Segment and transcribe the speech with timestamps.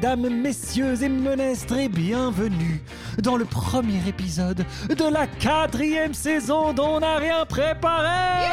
[0.00, 2.80] Mesdames, messieurs et menestres, et bienvenue
[3.20, 8.46] dans le premier épisode de la quatrième saison dont on n'a rien préparé.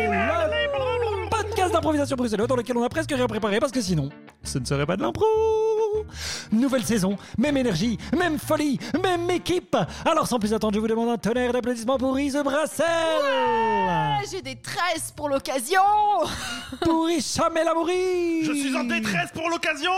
[0.00, 4.08] Le podcast d'improvisation bruxellois dans lequel on a presque rien préparé parce que sinon,
[4.42, 5.26] ce ne serait pas de l'impro
[6.50, 9.76] Nouvelle saison, même énergie, même folie, même équipe.
[10.04, 12.86] Alors sans plus attendre, je vous demande un tonnerre d'applaudissements pour Ise Brassel.
[14.30, 15.80] J'ai des tresses pour l'occasion.
[16.82, 19.92] Pour Hicham El Amouri Je suis en détresse pour l'occasion.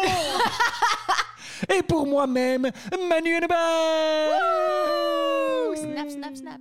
[1.74, 2.70] Et pour moi-même,
[3.08, 3.58] Manu Hennebert.
[5.70, 6.60] Ouh, Snap, snap, snap.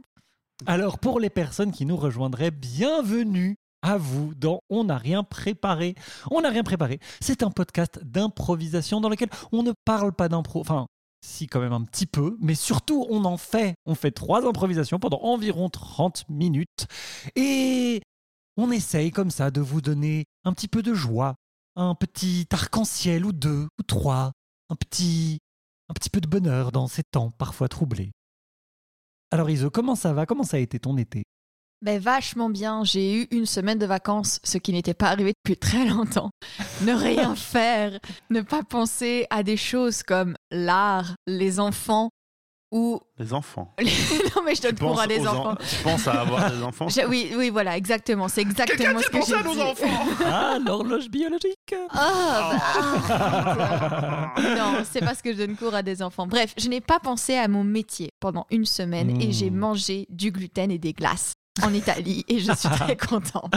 [0.65, 5.93] Alors pour les personnes qui nous rejoindraient, bienvenue à vous dans On n'a rien préparé.
[6.31, 6.99] On n'a rien préparé.
[7.21, 10.61] C'est un podcast d'improvisation dans lequel on ne parle pas d'impro.
[10.61, 10.87] Enfin,
[11.23, 13.75] si quand même un petit peu, mais surtout on en fait.
[13.85, 16.87] On fait trois improvisations pendant environ 30 minutes.
[17.35, 18.01] Et
[18.57, 21.35] on essaye comme ça de vous donner un petit peu de joie,
[21.75, 24.31] un petit arc-en-ciel ou deux ou trois,
[24.69, 25.39] un petit,
[25.89, 28.11] un petit peu de bonheur dans ces temps parfois troublés.
[29.31, 30.25] Alors Iso, comment ça va?
[30.25, 31.23] Comment ça a été ton été?
[31.83, 35.57] Ben vachement bien, j'ai eu une semaine de vacances, ce qui n'était pas arrivé depuis
[35.57, 36.31] très longtemps.
[36.81, 42.09] Ne rien faire, ne pas penser à des choses comme l'art, les enfants
[42.71, 42.99] ou...
[43.19, 43.75] Les enfants.
[44.35, 45.55] non mais je donne cours à des aux en- enfants.
[45.69, 46.87] Tu penses à avoir des enfants?
[46.89, 49.61] Je- oui, oui, voilà, exactement, c'est exactement ce que j'ai à nos dit.
[49.61, 52.53] enfants Ah, l'horloge biologique Ah,
[53.07, 56.25] bah, non, c'est parce que je donne cours à des enfants.
[56.27, 60.31] Bref, je n'ai pas pensé à mon métier pendant une semaine et j'ai mangé du
[60.31, 63.53] gluten et des glaces en Italie et je suis très contente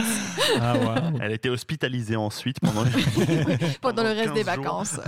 [0.61, 1.17] Ah, ouais.
[1.21, 2.83] Elle était hospitalisée ensuite pendant,
[3.81, 4.45] pendant le reste 15 des jours.
[4.55, 4.99] vacances.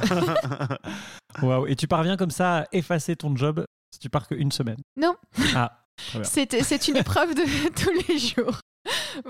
[1.42, 1.68] Waouh.
[1.68, 4.78] Et tu parviens comme ça à effacer ton job si tu pars qu'une semaine?
[4.98, 5.16] Non.
[5.56, 5.84] Ah.
[6.24, 7.44] C'est c'est une épreuve de
[7.76, 8.60] tous les jours.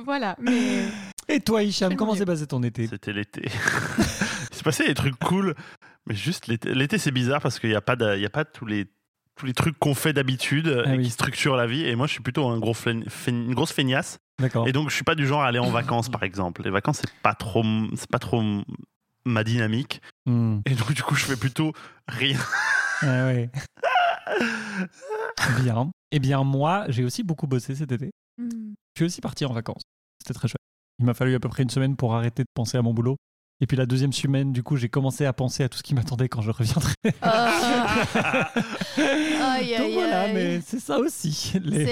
[0.05, 0.83] Voilà, mais
[1.27, 2.87] Et toi, Hicham, comment s'est passé ton été?
[2.87, 3.41] C'était l'été.
[4.51, 5.55] Il s'est passé des trucs cool,
[6.05, 8.29] mais juste l'été, l'été, c'est bizarre parce qu'il n'y a pas, de- il y a
[8.29, 8.85] pas tous les
[9.39, 11.05] tous les trucs qu'on fait d'habitude Ah et oui.
[11.05, 11.85] qui structurent la vie.
[11.85, 12.75] Et moi, je suis plutôt un gros
[13.27, 14.19] une grosse feignasse.
[14.37, 14.67] D'accord.
[14.67, 16.61] Et donc, je suis pas du genre à aller en vacances, par exemple.
[16.63, 17.63] Les vacances, c'est pas trop,
[17.95, 18.43] c'est pas trop
[19.25, 20.01] ma dynamique.
[20.25, 20.59] Hmm.
[20.65, 21.71] Et donc, du coup, je fais plutôt
[22.09, 22.37] rien.
[23.01, 23.49] Ah ouais.
[25.61, 25.89] Bien.
[26.11, 28.11] Eh bien, moi, j'ai aussi beaucoup bossé cet été.
[28.37, 28.73] Hmm.
[28.95, 29.83] Je suis aussi parti en vacances.
[30.21, 30.57] C'était très chouette.
[30.99, 33.15] Il m'a fallu à peu près une semaine pour arrêter de penser à mon boulot.
[33.61, 35.93] Et puis la deuxième semaine, du coup, j'ai commencé à penser à tout ce qui
[35.93, 36.93] m'attendait quand je reviendrai.
[37.21, 38.47] Ah.
[38.97, 40.33] Aïe, Donc aïe, voilà, aïe.
[40.33, 41.53] mais c'est ça aussi.
[41.63, 41.85] les-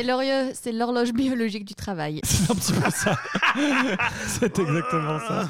[0.53, 2.21] c'est l'horloge biologique du travail.
[2.25, 3.17] C'est un petit peu ça.
[4.27, 5.49] C'est exactement ça.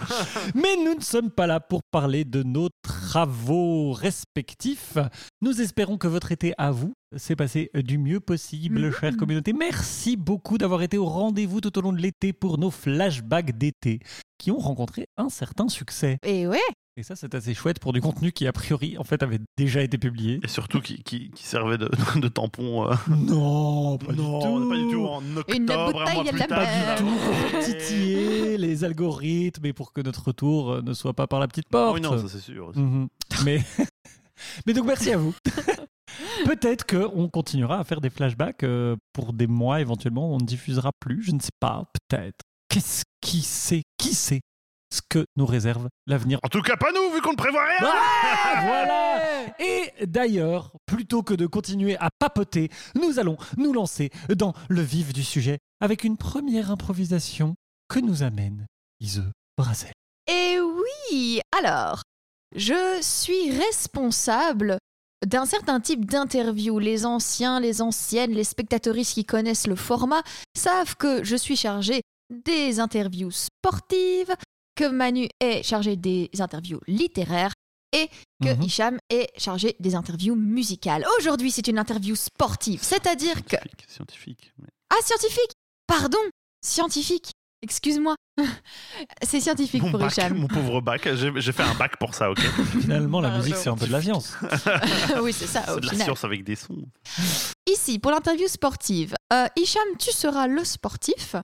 [0.55, 4.97] Mais nous ne sommes pas là pour parler de nos travaux respectifs.
[5.41, 8.91] Nous espérons que votre été à vous s'est passé du mieux possible, Mhm.
[8.93, 9.53] chère communauté.
[9.53, 13.99] Merci beaucoup d'avoir été au rendez-vous tout au long de l'été pour nos flashbacks d'été
[14.37, 16.17] qui ont rencontré un certain succès.
[16.23, 16.59] Et ouais,
[16.99, 19.83] Et ça, c'est assez chouette pour du contenu qui, a priori, en fait, avait déjà
[19.83, 20.39] été publié.
[20.43, 21.89] Et surtout qui, qui, qui servait de,
[22.19, 22.89] de tampon.
[22.89, 22.95] euh.
[23.07, 24.69] Non, pas non, du tout.
[24.69, 25.05] pas du tout.
[25.05, 26.59] En Une octobre, un bouteille mois à plus la tard.
[26.65, 27.15] Pas du tout
[27.51, 31.47] pour titiller les algorithmes et pour que notre retour euh, ne soit pas par la
[31.47, 31.93] petite porte.
[31.93, 32.67] Oui, non, ça c'est sûr.
[32.69, 32.79] aussi.
[32.79, 33.07] Mhm.
[33.45, 33.61] Mais,
[34.65, 35.35] mais donc merci à vous.
[36.45, 40.33] Peut-être qu'on continuera à faire des flashbacks euh, pour des mois éventuellement.
[40.33, 42.39] On ne diffusera plus, je ne sais pas, peut-être.
[42.69, 44.41] Qu'est-ce qui sait Qui sait
[44.93, 46.39] ce que nous réserve l'avenir?
[46.43, 47.91] En tout cas, pas nous, vu qu'on ne prévoit rien.
[47.91, 54.53] Ah, voilà Et d'ailleurs, plutôt que de continuer à papoter, nous allons nous lancer dans
[54.69, 57.55] le vif du sujet avec une première improvisation
[57.89, 58.65] que nous amène
[58.99, 59.23] Ise
[59.57, 59.91] Brazel.
[60.29, 62.01] Et oui, alors,
[62.55, 64.77] je suis responsable
[65.25, 66.79] d'un certain type d'interview.
[66.79, 70.21] Les anciens, les anciennes, les spectatoristes qui connaissent le format
[70.55, 74.35] savent que je suis chargée des interviews sportives,
[74.75, 77.53] que Manu est chargé des interviews littéraires
[77.93, 78.09] et
[78.43, 78.61] que Mhm.
[78.63, 81.05] Hicham est chargé des interviews musicales.
[81.19, 83.55] Aujourd'hui, c'est une interview sportive, c'est-à-dire que...
[83.55, 84.51] Scientifique, scientifique.
[84.59, 85.51] mais- Ah, scientifique?
[85.87, 86.19] Pardon,
[86.63, 87.31] scientifique?
[87.61, 88.15] Excuse-moi.
[89.23, 90.37] C'est scientifique Mon, pour bac, Hicham.
[90.37, 92.39] mon pauvre bac, j'ai fait un bac pour ça, ok
[92.81, 93.43] Finalement, la Pardon.
[93.43, 94.37] musique, c'est un peu de la science.
[95.21, 96.85] oui, c'est ça, C'est de la science avec des sons.
[97.67, 101.35] Ici, pour l'interview sportive, euh, Hicham, tu seras le sportif.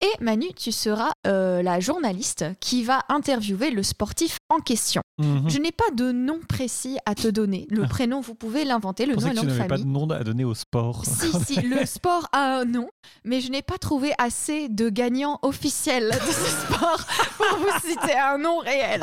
[0.00, 5.02] Et Manu, tu seras euh, la journaliste qui va interviewer le sportif en question.
[5.18, 5.50] Mhm.
[5.50, 7.66] Je n'ai pas de nom précis à te donner.
[7.68, 7.88] Le Ah.
[7.88, 10.08] prénom, vous pouvez l'inventer, Je le nom pensais et nom de n'avais pas de nom
[10.10, 11.04] à donner au sport.
[11.04, 12.88] Si, si, le sport a un nom,
[13.24, 17.00] mais je n'ai pas trouvé assez de gagnants officiels de ce sport
[17.36, 19.02] pour vous citer un nom réel.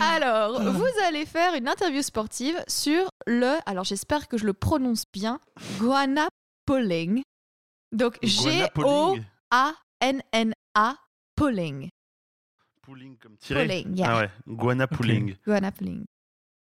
[0.00, 5.02] Alors, vous allez faire une interview sportive sur le, alors j'espère que je le prononce
[5.12, 5.40] bien,
[5.80, 6.28] Guana
[6.64, 7.22] Polling.
[7.90, 8.68] Donc Guana
[9.50, 10.96] G-O-A-N-N-A
[11.36, 11.74] Polling.
[11.80, 11.90] Polling.
[12.82, 13.66] Pooling comme tiré.
[13.66, 14.10] Pulling, yeah.
[14.10, 15.36] Ah ouais, Guana Pooling.
[15.46, 16.04] Guana pulling.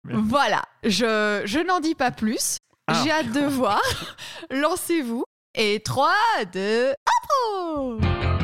[0.04, 0.22] Bien.
[0.22, 2.58] Voilà, je, je n'en dis pas plus.
[2.88, 3.02] Ah.
[3.04, 3.82] J'ai hâte de voir.
[4.50, 5.24] Lancez-vous.
[5.56, 6.12] Et 3,
[6.52, 8.35] 2, impro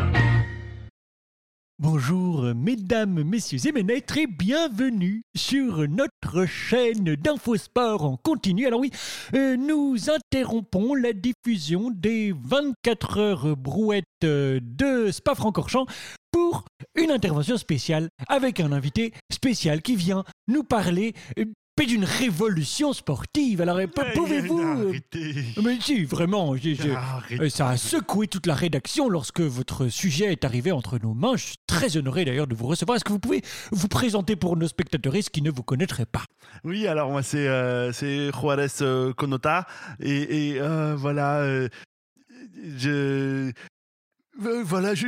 [1.84, 8.68] Bonjour euh, mesdames, messieurs et ménètres et bienvenue sur notre chaîne d'Infosport en continu.
[8.68, 8.92] Alors oui,
[9.34, 15.88] euh, nous interrompons la diffusion des 24 heures brouettes euh, de Spa-Francorchamps
[16.32, 21.16] pour une intervention spéciale avec un invité spécial qui vient nous parler
[21.86, 23.62] d'une révolution sportive.
[23.62, 24.62] Alors euh, pouvez-vous...
[24.62, 24.94] euh.
[25.64, 30.72] Mais si, vraiment, euh, Ça a secoué toute la rédaction lorsque votre sujet est arrivé
[30.72, 31.36] entre nos mains.
[31.36, 32.96] Je suis très honoré d'ailleurs de vous recevoir.
[32.96, 33.42] Est-ce que vous pouvez
[33.72, 36.24] vous présenter pour nos spectateurs qui ne vous connaîtraient pas?
[36.64, 39.68] Oui, alors moi c'est euh, Juarez Conota
[40.00, 41.46] et, et, euh, voilà,
[42.78, 43.52] je
[44.46, 45.08] euh, voilà, je,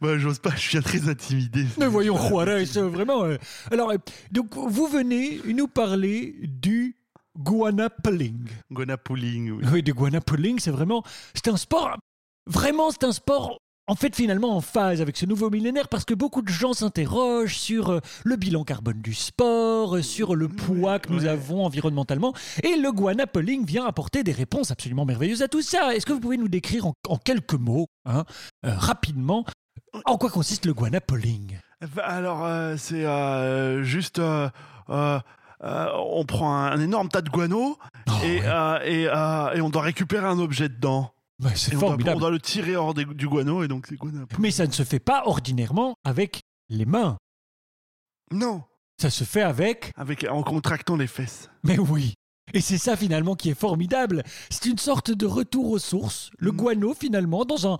[0.00, 1.64] bah, j'ose pas, je suis très intimidé.
[1.78, 3.24] Mais voyons, Juarez, euh, vraiment.
[3.24, 3.36] euh,
[3.70, 3.96] Alors, euh,
[4.30, 6.96] donc, vous venez nous parler du
[7.38, 8.48] guanapoling.
[8.72, 9.64] Gona Pooling, oui.
[9.72, 11.02] Oui, du guanapoling, c'est vraiment.
[11.34, 11.96] C'est un sport.
[12.46, 13.58] Vraiment, c'est un sport.
[13.90, 17.56] En fait, finalement, en phase avec ce nouveau millénaire, parce que beaucoup de gens s'interrogent
[17.56, 21.28] sur euh, le bilan carbone du sport, euh, sur le poids que nous ouais.
[21.28, 25.94] avons environnementalement, et le guanapoling vient apporter des réponses absolument merveilleuses à tout ça.
[25.96, 28.24] Est-ce que vous pouvez nous décrire en, en quelques mots, hein,
[28.66, 29.46] euh, rapidement,
[30.04, 31.58] en quoi consiste le guanapoling
[32.02, 34.50] Alors euh, c'est euh, juste, euh,
[34.90, 38.46] on prend un, un énorme tas de guano Oh, et, ouais.
[38.46, 41.10] euh, et, euh, et on doit récupérer un objet dedans.
[41.54, 42.20] C'est Et on doit, on formidable.
[42.20, 44.24] doit le tirer hors des- du guano et donc c'est guana.
[44.38, 47.16] Mais ça ne se fait pas ordinairement avec les mains.
[48.32, 48.64] Non,
[49.00, 51.48] Ça se fait avec avec en contractant les fesses.
[51.62, 52.14] Mais oui.
[52.54, 54.24] Et c'est ça finalement qui est formidable.
[54.50, 56.30] C'est une sorte de retour aux sources.
[56.38, 56.56] Le Mm.
[56.56, 57.78] guano finalement, dans un,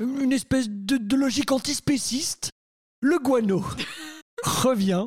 [0.00, 2.50] une espèce de, de logique antispéciste,
[3.00, 3.64] le guano
[4.44, 5.06] revient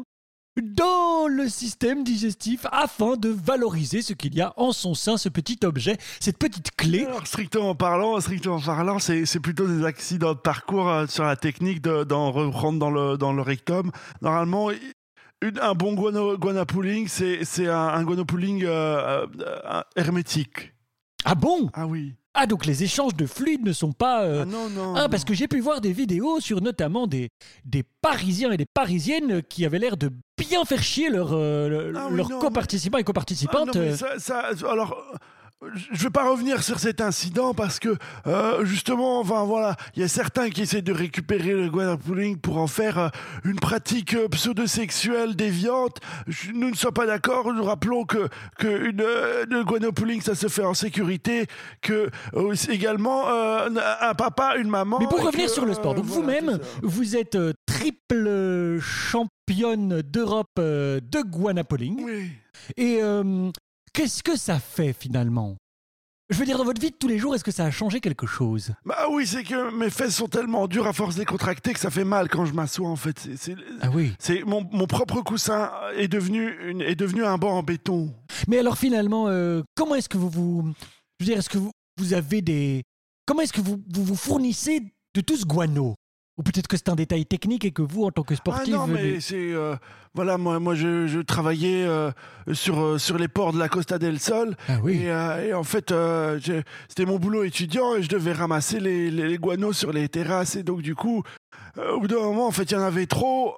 [0.61, 5.29] dans le système digestif afin de valoriser ce qu'il y a en son sein, ce
[5.29, 7.05] petit objet, cette petite clé.
[7.05, 11.35] Alors, strictement parlant, strictement parlant, c'est c'est plutôt des accidents de parcours euh, sur la
[11.35, 13.91] technique de- d'en reprendre dans le, dans le rectum.
[14.21, 14.71] Normalement,
[15.41, 20.73] une- un bon guano, guanapooling, c'est c'est un, un guanapooling euh, euh, hermétique.
[21.23, 21.69] Ah bon?
[21.73, 22.15] Ah oui.
[22.33, 24.23] Ah donc les échanges de fluides ne sont pas...
[24.23, 24.93] euh, Ah non, non.
[24.95, 25.09] Ah, non.
[25.09, 27.29] parce que j'ai pu voir des vidéos sur notamment des,
[27.65, 32.07] des Parisiens et des Parisiennes qui avaient l'air de bien faire chier leurs euh, Ah
[32.09, 33.75] oui, leurs non, coparticipants et Ah coparticipantes.
[33.75, 33.97] non, mais euh.
[33.97, 34.95] ça, ça- alors,
[35.93, 40.03] je vais pas revenir sur cet incident parce que euh, justement, enfin voilà, il y
[40.03, 43.09] a certains qui essaient de récupérer le guanapooling pour en faire euh,
[43.45, 45.97] une pratique euh, pseudo-sexuelle déviante.
[46.27, 47.53] Je- nous ne sommes pas d'accord.
[47.53, 48.27] Nous rappelons que
[48.57, 48.97] que une,
[49.49, 51.45] le guanapooling ça se fait en sécurité,
[51.81, 52.09] que
[52.69, 54.97] également un papa, une maman.
[54.99, 57.37] Mais pour revenir que, sur le sport, donc voilà, vous-même, vous êtes
[57.67, 62.03] triple championne d'Europe de guanapoling.
[62.03, 62.31] Oui.
[62.77, 63.49] Et euh,
[63.93, 65.55] qu'est-ce que ça fait finalement?
[66.29, 67.99] Je veux dire, dans votre vie de tous les jours, est-ce que ça a changé
[67.99, 68.71] quelque chose?
[68.85, 71.79] Bah oui, c'est que mes fesses sont tellement dures à force de les contracter que
[71.79, 73.19] ça fait mal quand je m'assois en fait.
[73.19, 74.13] C'est- c'est- Ah oui.
[74.17, 78.13] C'est mon, mon propre coussin est devenu une, est devenu un banc en béton.
[78.47, 80.73] Mais alors finalement, euh, comment est-ce que vous vous...
[81.19, 82.83] Je veux dire, est-ce que vous, vous avez des...
[83.25, 84.79] Comment est-ce que vous, vous vous fournissez
[85.13, 85.95] de tout ce guano?
[86.41, 88.73] Ou peut-être que c'est un détail technique et que vous, en tant que sportif...
[88.75, 89.75] ah non, mais c'est euh,
[90.15, 92.09] voilà moi moi je, je travaillais euh,
[92.51, 95.03] sur euh, sur les ports de la Costa del Sol Ah oui.
[95.03, 95.93] et, euh, et en fait
[96.89, 100.55] c'était mon boulot étudiant et je devais ramasser les, les, les guanos sur les terrasses
[100.55, 101.21] et donc du coup
[101.93, 103.53] au bout d'un moment en fait il y en avait trop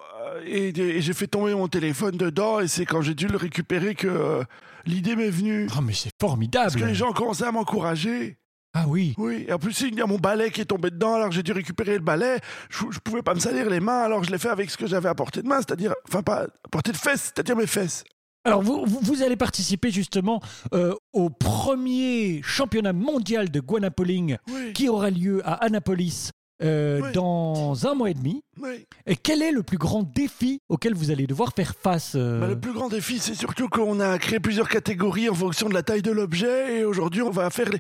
[0.46, 3.96] et, et j'ai fait tomber mon téléphone dedans et c'est quand j'ai dû le récupérer
[3.96, 4.44] que
[4.86, 5.68] l'idée m'est venue.
[5.78, 8.36] Oh, mais c'est formidable Parce que les gens commençaient à m'encourager.
[8.76, 9.14] Ah oui.
[9.18, 11.44] Oui, et en plus, il y a mon balai qui est tombé dedans, alors j'ai
[11.44, 12.38] dû récupérer le balai.
[12.70, 14.88] Je, je pouvais pas me salir les mains, alors je l'ai fait avec ce que
[14.88, 18.04] j'avais à portée de main, c'est-à-dire, enfin, pas à portée de fesses, c'est-à-dire mes fesses.
[18.46, 20.42] Alors, vous, vous, allez participer justement
[20.74, 27.12] euh, au premier championnat mondial de guanapoling Oui, qui aura lieu à Annapolis euh, Oui.
[27.14, 28.42] dans un mois et demi.
[28.60, 28.86] oui.
[29.06, 32.48] Et quel est le plus grand défi auquel vous allez devoir faire face euh, Bah,
[32.48, 35.84] le plus grand défi, c'est surtout qu'on a créé plusieurs catégories en fonction de la
[35.84, 37.80] taille de l'objet, et aujourd'hui, on va faire les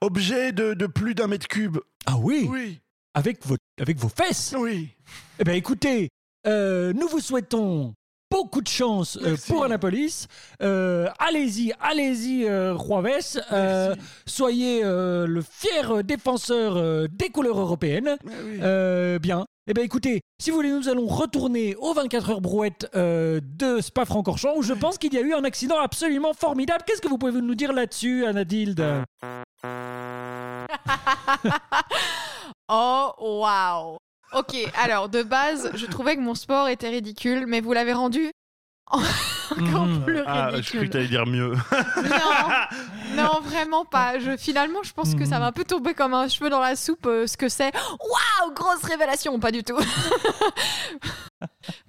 [0.00, 1.78] objets de, de plus d'un mètre cube.
[2.06, 2.80] Ah oui, Oui,
[3.14, 4.54] avec, vos, avec vos fesses?
[4.58, 4.88] Oui.
[5.38, 6.08] Eh bien écoutez,
[6.46, 7.94] euh, nous vous souhaitons
[8.30, 10.26] beaucoup de chance euh, pour Annapolis.
[10.62, 12.76] Euh, allez-y, allez-y, euh,
[14.26, 18.16] soyez le fier défenseur des couleurs européennes.
[18.24, 18.58] Oui.
[18.62, 19.44] Euh, bien.
[19.66, 24.56] Eh bien, écoutez, si vous voulez, nous allons retourner aux 24 heures brouettes de Spa-Francorchamps,
[24.56, 26.82] où je pense qu'il y a eu un accident absolument formidable.
[26.86, 28.84] Qu'est-ce que vous pouvez nous dire là-dessus, Anadilde?
[32.68, 33.96] Oh, waouh.
[34.32, 38.30] Ok, alors de base, je trouvais que mon sport était ridicule, mais vous l'avez rendu
[38.90, 40.04] encore Mhm.
[40.04, 40.80] plus Ah, je croyais ridicule.
[40.88, 41.54] que t'allais dire mieux.
[43.16, 44.18] Non, non, vraiment pas.
[44.20, 45.40] Je, finalement, je pense que ça Mhm.
[45.40, 47.72] va un peu tomber comme un cheveu dans la soupe euh, ce que c'est.
[47.74, 49.78] Waouh, grosse révélation, pas du tout.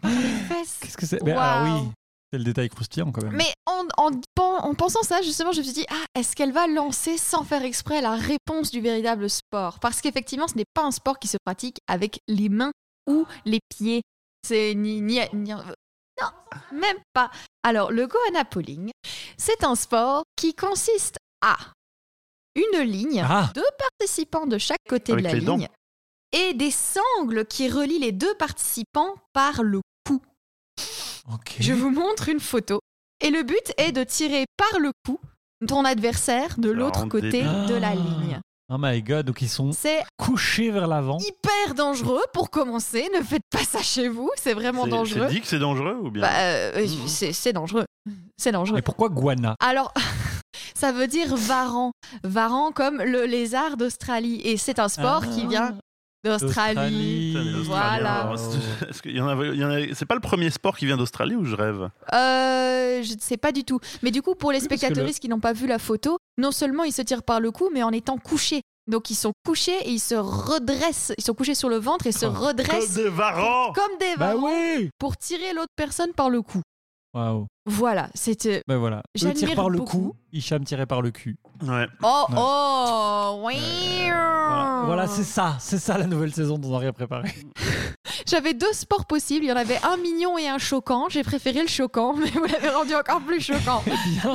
[0.02, 0.78] Par les fesses.
[0.82, 1.22] Qu'est-ce que c'est?
[1.22, 1.64] Waouh.
[1.66, 1.92] oui,
[2.32, 3.36] c'est le détail croustillant quand même.
[3.36, 6.54] Mais en, en, pen- en pensant ça, justement, je me suis dit, ah, est-ce qu'elle
[6.54, 9.80] va lancer sans faire exprès la réponse du véritable sport?
[9.80, 12.72] Parce qu'effectivement, ce n'est pas un sport qui se pratique avec les mains
[13.08, 14.02] ou les pieds.
[14.48, 16.30] C'est ni, ni, ni- Non,
[16.72, 17.30] même pas.
[17.64, 18.92] Alors, le Gohana Pulling,
[19.38, 21.58] c'est un sport qui consiste à
[22.56, 23.50] une ligne, Ah.
[23.56, 25.58] deux participants de chaque côté Avec de la dents.
[25.58, 25.68] ligne,
[26.34, 29.82] et des sangles qui relient les deux participants par le
[31.60, 32.80] Je vous montre une photo.
[33.24, 35.20] Et le but est de tirer par le cou
[35.68, 37.96] ton adversaire de l'autre côté de la Ah.
[37.96, 38.40] ligne.
[38.74, 41.18] Oh my god, donc ils sont C'est couchés vers l'avant.
[41.20, 43.10] hyper dangereux pour commencer.
[43.14, 45.26] Ne faites pas ça chez vous, c'est vraiment dangereux.
[45.28, 47.08] C'est dit que c'est dangereux ou bien Bah, euh, Mhm.
[47.08, 47.86] c'est dangereux.
[48.38, 48.80] C'est dangereux.
[48.80, 49.56] Et pourquoi Guana?
[49.60, 49.94] Alors,
[50.74, 51.92] ça veut dire varan.
[52.24, 54.42] Varan comme le lézard d'Australie.
[54.46, 55.78] Et c'est un sport qui vient
[56.24, 57.36] d'Australie.
[57.66, 58.34] Voilà.
[58.38, 60.78] c'est- est-ce qu'il y en avait- il y en a- C'est pas le premier sport
[60.78, 61.90] qui vient d'Australie ou je rêve?
[62.14, 63.80] Euh, je ne sais pas du tout.
[64.04, 65.80] Mais du coup, pour les Oui, parce que spectateurs le- qui n'ont pas vu la
[65.80, 68.62] photo, non seulement ils se tirent par le cou, mais en étant couchés.
[68.88, 71.14] Donc ils sont couchés et ils se redressent.
[71.18, 72.30] Ils sont couchés sur le ventre et se Oh.
[72.32, 76.42] Comme redressent des varans comme des Bah varans oui pour tirer l'autre personne par le
[76.42, 76.62] cou.
[77.14, 77.46] Waouh.
[77.66, 78.64] Voilà, c'était.
[78.68, 79.04] Bah voilà.
[79.22, 79.98] Eux tirent par le beaucoup.
[79.98, 81.38] cou, Hicham tiré par le cul.
[81.62, 81.86] Ouais.
[82.02, 82.36] Oh Ouais.
[82.38, 83.56] oh oui.
[84.08, 87.30] Voilà, Voilà, c'est ça, c'est ça la nouvelle saison dont on n'a rien préparé.
[88.28, 89.46] J'avais deux sports possibles.
[89.46, 91.08] Il y en avait un mignon et un choquant.
[91.10, 93.84] J'ai préféré le choquant, mais vous l'avez rendu encore plus choquant.
[93.88, 94.34] Eh bien,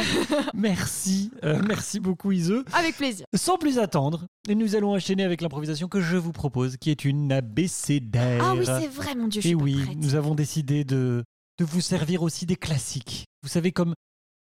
[0.54, 2.62] merci, euh, merci beaucoup Ise.
[2.74, 3.24] Avec plaisir.
[3.34, 7.32] Sans plus attendre, nous allons enchaîner avec l'improvisation que je vous propose, qui est une
[7.32, 8.42] abécédaire.
[8.44, 9.96] Ah oui, c'est vrai, mon Dieu, je Et suis pas oui, prête.
[9.98, 11.24] nous avons décidé de,
[11.58, 13.26] de vous servir aussi des classiques.
[13.42, 13.94] Vous savez, comme,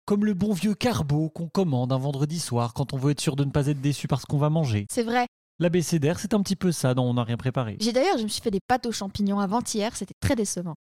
[0.05, 3.35] comme le bon vieux carbo qu'on commande un vendredi soir quand on veut être sûr
[3.35, 4.85] de ne pas être déçu parce qu'on va manger.
[4.91, 5.27] C'est vrai.
[5.59, 7.77] L'abécédaire, c'est un petit peu ça dont on n'a rien préparé.
[7.79, 9.95] J'ai d'ailleurs, je me suis fait des pâtes aux champignons avant-hier.
[9.95, 10.75] C'était très décevant.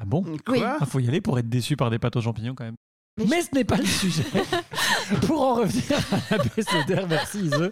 [0.00, 0.24] Ah bon?
[0.44, 0.78] Quoi?
[0.80, 2.74] Il faut y aller pour être déçu par des pâtes aux champignons quand même.
[3.18, 4.24] Mais Mais, ce n'est pas le sujet.
[5.26, 7.50] pour en revenir à l'abécédaire, merci Ise.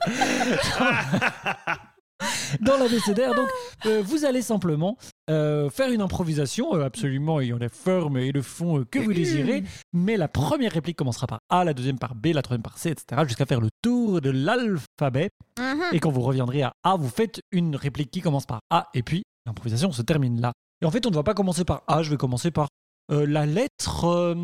[2.60, 3.48] Dans l'abécédaire, donc,
[3.86, 4.98] euh, vous allez simplement
[5.30, 9.12] euh, faire une improvisation euh, absolument ayant la forme et le fond euh, que vous
[9.12, 9.62] désirez.
[9.92, 12.90] Mais la première réplique commencera par A, la deuxième par B, la troisième par C,
[12.90, 13.22] etc.
[13.26, 15.30] Jusqu'à faire le tour de l'alphabet.
[15.58, 15.82] Mhm.
[15.92, 18.88] Et quand vous reviendrez à A, vous faites une réplique qui commence par A.
[18.92, 20.52] Et puis, l'improvisation se termine là.
[20.82, 22.68] Et en fait, on ne va pas commencer par A, je vais commencer par
[23.12, 24.34] euh, la lettre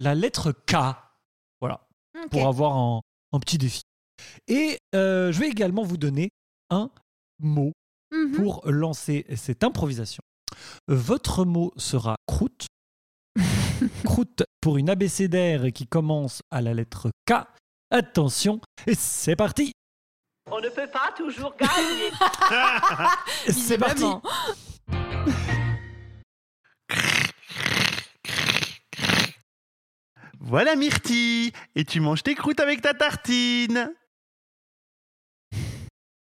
[0.00, 0.76] la lettre K.
[1.60, 1.86] Voilà,
[2.30, 3.00] pour avoir un,
[3.32, 3.82] un petit défi.
[4.48, 6.30] Et je vais également vous donner
[6.70, 6.90] un
[7.38, 7.72] mot
[8.14, 8.32] Mhm.
[8.36, 10.22] pour lancer cette improvisation.
[10.86, 12.66] Votre mot sera croûte.
[14.04, 17.34] croûte pour une abécédaire qui commence à la lettre K.
[17.90, 19.72] Attention, et c'est parti
[20.50, 22.10] On ne peut pas toujours gagner.
[23.48, 24.04] C'est parti.
[30.40, 33.92] Voilà Myrtille Et tu manges tes croûtes avec ta tartine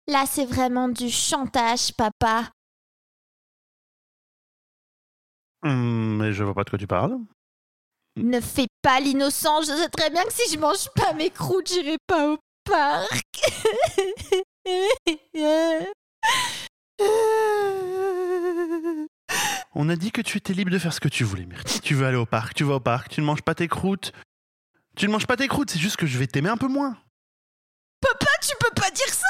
[0.07, 2.49] Là, c'est vraiment du chantage, papa.
[5.63, 7.17] Hum, Mais je vois pas de quoi tu parles.
[8.15, 9.61] Ne fais pas l'innocent.
[9.61, 13.41] Je sais très bien que si je mange pas mes croûtes, j'irai pas au parc.
[19.75, 21.81] On a dit que tu étais libre de faire ce que tu voulais, Myrtille.
[21.81, 24.13] Tu veux aller au parc, tu vas au parc, tu ne manges pas tes croûtes.
[24.95, 26.97] Tu ne manges pas tes croûtes, c'est juste que je vais t'aimer un peu moins.
[28.01, 29.25] Papa, tu peux pas dire ça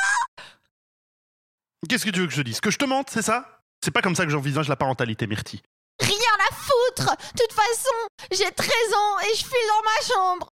[1.87, 2.59] Qu'est-ce que tu veux que je dise?
[2.59, 3.61] Que je te mente, c'est ça?
[3.83, 5.61] C'est pas comme ça que j'envisage la parentalité, Myrtille.
[5.99, 6.13] Rien
[6.49, 7.15] à foutre.
[7.33, 7.95] De toute façon,
[8.31, 10.49] j'ai 13 ans et je file dans ma chambre.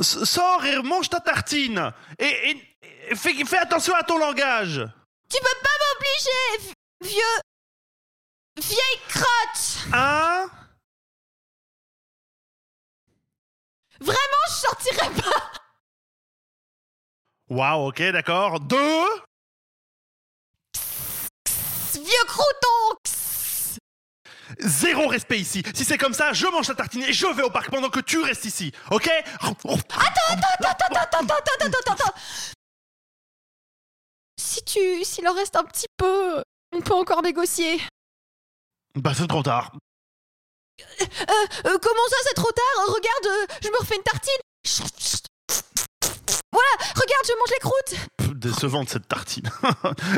[0.00, 2.76] Sors et mange ta tartine Et, et-
[3.10, 4.80] et fais, fais attention à ton langage
[5.28, 7.40] Tu peux pas m'obliger, vi- vieux.
[8.58, 9.92] vieille crotte.
[9.92, 10.48] Hein?
[14.00, 15.52] Vraiment, je sortirai pas.
[17.52, 18.60] Waouh, ok, d'accord.
[18.60, 19.06] Deux
[21.92, 22.96] Vieux crouton.
[24.58, 25.62] Zéro respect ici.
[25.74, 28.00] Si c'est comme ça, je mange ta tartine et je vais au parc pendant que
[28.00, 28.72] tu restes ici.
[28.90, 29.06] Ok?
[29.06, 29.84] Attends, attends,
[30.64, 32.14] attends, attends, attends, attends.
[34.40, 36.42] Si tu, s'il en reste un petit peu,
[36.74, 37.82] on peut encore négocier.
[38.94, 39.72] Bah c'est trop tard.
[40.80, 41.04] Euh,
[41.66, 42.86] euh, comment ça, c'est trop tard?
[42.86, 45.11] Regarde, euh, je me refais une tartine.
[46.94, 49.48] Regarde, je mange les croûtes Décevante cette tartine.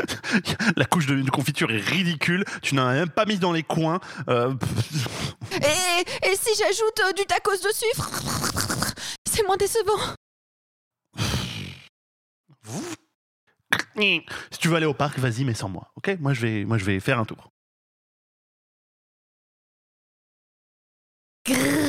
[0.75, 2.43] La couche de, de confiture est ridicule.
[2.61, 3.99] Tu n'en as même pas mis dans les coins.
[4.29, 4.53] Euh,
[5.53, 7.85] Et, et si j'ajoute euh, du tacos dessus
[9.31, 10.15] C'est moins décevant.
[14.51, 15.91] si tu veux aller au parc, vas-y, mais sans moi.
[15.95, 16.17] Ok?
[16.19, 17.49] Moi, je vais, moi, je vais faire un tour.
[21.45, 21.84] Grrr.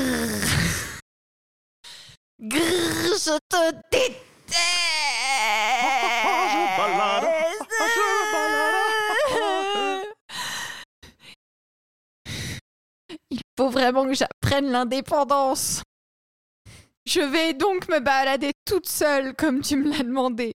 [2.38, 4.22] Grrr, je te déteste
[6.52, 7.24] Je balade,
[13.30, 15.82] Il faut vraiment que j'apprenne l'indépendance.
[17.06, 20.52] Je vais donc me balader toute seule comme tu me l'as demandé.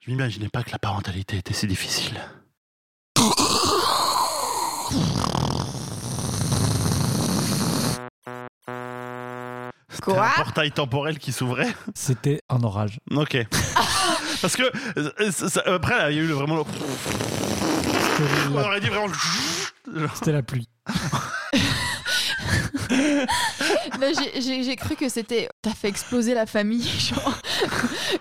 [0.00, 2.20] Je m'imaginais pas que la parentalité était si difficile.
[10.02, 11.74] Quoi un portail temporel qui s'ouvrait.
[11.94, 12.98] C'était un orage.
[13.12, 13.36] Ok.
[14.42, 14.62] Parce que
[14.98, 16.56] euh, ça- ça- après, là, il y a eu le- vraiment.
[16.56, 19.12] le- C'était On la, aurait dit vraiment.
[20.14, 20.68] c'était la pluie.
[22.90, 25.48] Là, j'ai- j'ai j'ai cru que c'était.
[25.62, 27.38] T'as fait exploser la famille, genre.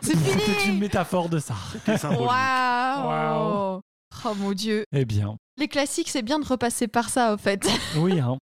[0.02, 1.56] C'est C'était fini une métaphore de ça.
[1.88, 3.82] Waouh Waouh.
[4.26, 4.86] Oh mon dieu.
[4.94, 7.68] Eh bien, Les classiques, c'est bien de repasser par ça, en fait.
[7.98, 8.38] oui, hein.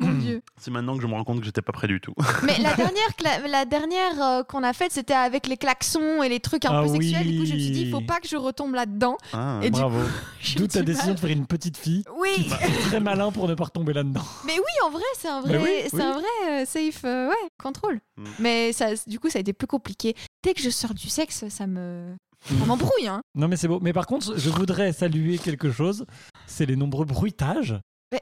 [0.00, 0.42] Mon dieu.
[0.60, 2.14] C'est maintenant que je me rends compte que j'étais pas prêt du tout.
[2.42, 6.28] Mais la dernière, cla- la dernière euh, qu'on a faite, c'était avec les klaxons et
[6.28, 7.26] les trucs un Ah peu sexuels.
[7.26, 9.16] Du coup, je me suis dit, il faut pas que je retombe là-dedans.
[9.32, 9.98] Ah, Et du Bravo.
[10.40, 12.04] J'ai D'où ta décision de faire une petite fille.
[12.18, 12.48] Oui,
[12.86, 14.24] Très malin pour ne pas retomber là-dedans.
[14.46, 16.02] mais oui, en vrai, c'est un vrai, Mais oui, c'est oui.
[16.02, 18.00] un vrai euh, safe, euh, ouais, contrôle.
[18.16, 18.24] Mm.
[18.40, 20.14] Mais ça, du coup, ça a été plus compliqué.
[20.42, 22.14] Dès que je sors du sexe, ça me,
[22.46, 23.20] ça m'embrouille, hein.
[23.34, 23.78] Non, mais c'est beau.
[23.82, 26.06] Mais par contre, je voudrais saluer quelque chose.
[26.46, 27.74] C'est les nombreux bruitages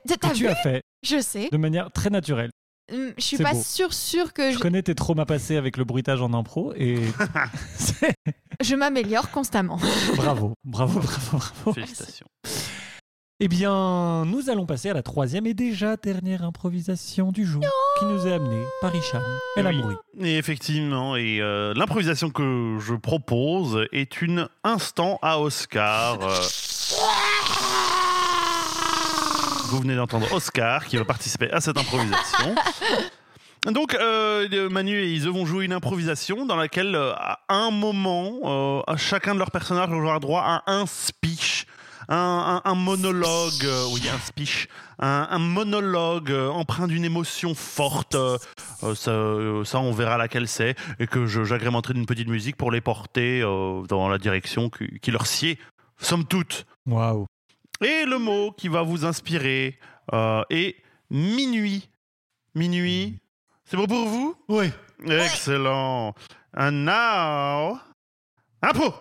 [0.06, 0.49] Mais que T'as tu vu?
[0.49, 1.49] as fait Je sais.
[1.50, 2.50] de manière très naturelle.
[2.92, 3.62] Hum, Je suis pas beau.
[3.62, 6.98] sûre, sûre que Je je, connais tes traumas passés avec le bruitage en impro et
[8.62, 9.78] je m'améliore constamment.
[10.16, 11.72] bravo, bravo, bravo, bravo.
[11.74, 12.26] Félicitations.
[13.44, 17.64] Eh bien, nous allons passer à la troisième et déjà dernière improvisation du jour
[17.98, 19.22] qui nous est amenée par Hicham
[19.57, 19.74] El Oui.
[19.78, 19.96] Amouri.
[20.20, 26.18] Et effectivement, et euh, l'improvisation que je propose est une instant à Oscar.
[26.22, 26.40] euh.
[29.72, 32.54] Vous venez d'entendre Oscar qui va participer à cette improvisation.
[33.72, 38.32] Donc, euh, Manu et Ise vont jouer une improvisation dans laquelle, euh, à un moment,
[38.44, 41.64] euh, à chacun de leurs personnages aura droit à un speech,
[42.08, 44.66] un, un- un monologue, euh, oui, un speech,
[44.98, 48.14] un, un monologue euh, empreint d'une émotion forte.
[48.16, 48.37] euh,
[48.82, 52.72] euh, ça, euh, ça, on verra laquelle c'est, et que j'agrémenterai d'une petite musique pour
[52.72, 55.56] les porter euh, dans la direction qui, qui leur sied,
[55.98, 56.66] somme toute.
[56.87, 57.26] Waouh.
[57.83, 59.77] Et le mot qui va vous inspirer
[60.12, 60.77] euh, est
[61.11, 61.90] minuit.
[62.55, 63.18] Minuit,
[63.64, 64.37] c'est bon pour vous?
[64.49, 64.71] Oui.
[65.05, 66.14] Excellent.
[66.57, 67.81] And now,
[68.62, 68.95] impro.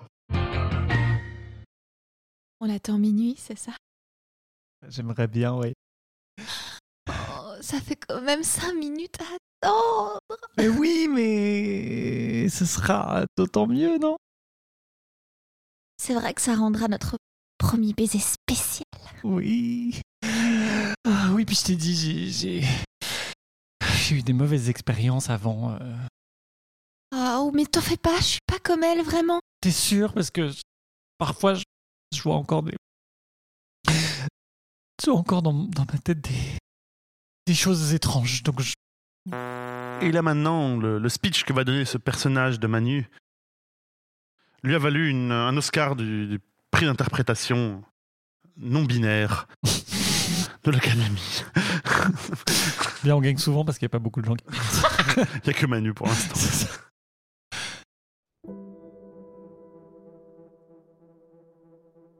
[2.59, 3.73] On attend minuit, c'est ça?
[4.87, 5.73] J'aimerais bien, oui.
[7.07, 9.25] Oh, Ça fait quand même cinq minutes à
[9.67, 10.19] attendre.
[10.57, 14.17] Mais oui, mais ce sera d'autant mieux, non?
[15.97, 17.17] C'est vrai que ça rendra notre
[17.61, 18.85] premier baiser spécial.
[19.23, 20.01] Oui.
[21.05, 22.29] Ah, oui, puis je t'ai dit, j'ai-
[22.61, 22.67] j'ai.
[24.03, 25.71] J'ai eu des mauvaises expériences avant.
[25.79, 25.97] euh.
[27.13, 29.39] Oh, mais t'en fais pas, je suis pas comme elle, vraiment.
[29.61, 30.61] T'es sûr Parce que je-
[31.17, 31.63] parfois, je,
[32.15, 32.75] je vois encore des.
[35.03, 36.57] Je vois encore dans, dans ma tête des.
[37.47, 38.43] des choses étranges.
[38.43, 38.73] Donc, je-
[40.01, 43.07] Et là maintenant, le, le speech que va donner ce personnage de Manu
[44.63, 46.39] lui a valu une- un Oscar du, du
[46.71, 47.83] prix d'interprétation
[48.57, 49.47] non binaire
[50.63, 51.43] de l'Académie.
[53.03, 54.45] Bien, on gagne souvent parce qu'il n'y a pas beaucoup de gens qui.
[55.17, 56.67] Il n'y a que Manu pour l'instant.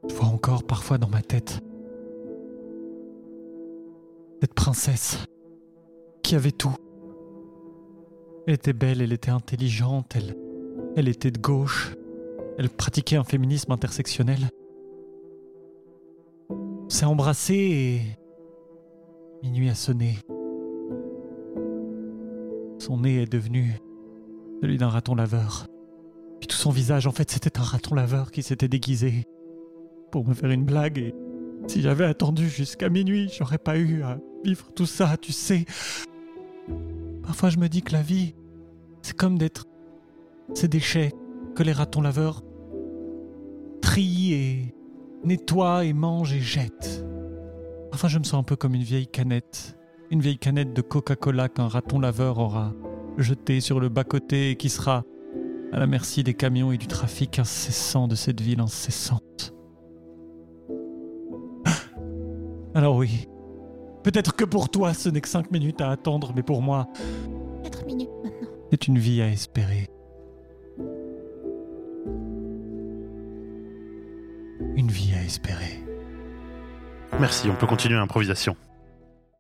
[0.10, 1.62] Je vois encore parfois dans ma tête
[4.42, 5.20] cette princesse
[6.24, 6.76] qui avait tout.
[8.48, 10.36] Elle était belle, elle était intelligente, elle,
[10.98, 11.94] elle était de gauche,
[12.58, 14.50] elle pratiquait un féminisme intersectionnel.
[16.50, 18.02] On s'est embrassé et
[19.44, 20.18] minuit a sonné.
[22.80, 23.80] Son nez est devenu
[24.62, 25.68] celui d'un raton laveur.
[26.40, 29.26] Puis tout son visage, en fait, c'était un raton laveur qui s'était déguisé
[30.12, 30.98] pour me faire une blague.
[30.98, 31.14] Et
[31.68, 35.66] si j'avais attendu jusqu'à minuit, j'aurais pas eu à vivre tout ça, tu sais.
[37.24, 38.34] Parfois, je me dis que la vie,
[39.04, 39.66] c'est comme d'être
[40.54, 41.14] ces déchets
[41.56, 42.44] que les ratons laveurs
[43.82, 44.76] trient et
[45.24, 47.06] nettoient et mangent et jettent.
[47.90, 49.78] Parfois, je me sens un peu comme une vieille canette.
[50.10, 52.74] Une vieille canette de Coca-Cola qu'un raton laveur aura
[53.18, 55.04] jetée sur le bas-côté et qui sera
[55.72, 59.54] à la merci des camions et du trafic incessant de cette ville incessante.
[62.76, 63.28] Alors oui,
[64.04, 66.88] peut-être que pour toi ce n'est que cinq minutes à attendre, mais pour moi,
[67.64, 68.50] 4 minutes maintenant.
[68.72, 69.91] c'est une vie à espérer.
[74.76, 75.84] Une vie à espérer.
[77.20, 78.56] Merci, on peut continuer l'improvisation.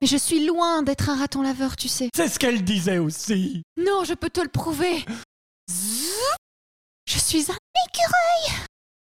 [0.01, 2.09] Mais je suis loin d'être un raton laveur, tu sais.
[2.15, 3.63] C'est ce qu'elle disait aussi.
[3.77, 5.05] Non, je peux te le prouver.
[5.69, 6.09] Zzz.
[7.07, 8.65] Je suis un écureuil.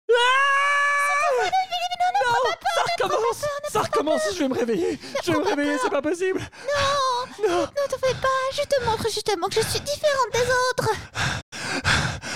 [0.10, 1.50] Ah
[2.26, 6.02] non, ça recommence, ça recommence, je vais me réveiller, je vais me réveiller, c'est pas
[6.02, 6.40] possible.
[6.40, 8.28] Non, Non, ne t'en fais pas.
[8.54, 10.94] Je te montre justement que je suis différente des autres.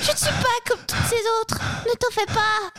[0.01, 1.59] Je ne suis pas comme toutes ces autres.
[1.85, 2.71] Ne t'en fais pas.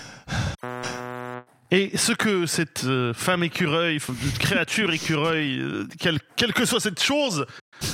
[1.70, 3.98] Et ce que cette euh, femme écureuil,
[4.38, 7.44] créature écureuil, euh, quelle, que soit cette chose,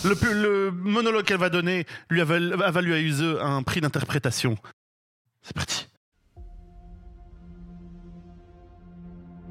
[0.05, 4.57] le, monologue qu'elle va donner lui a, a valu à Use un prix d'interprétation.
[5.43, 5.87] C'est parti.